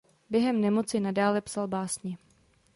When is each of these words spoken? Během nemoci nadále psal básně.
Během 0.29 0.61
nemoci 0.61 0.99
nadále 0.99 1.41
psal 1.41 1.67
básně. 1.67 2.17